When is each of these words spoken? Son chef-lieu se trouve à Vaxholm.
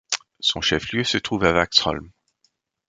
Son 0.39 0.61
chef-lieu 0.61 1.03
se 1.03 1.19
trouve 1.19 1.43
à 1.43 1.51
Vaxholm. 1.51 2.11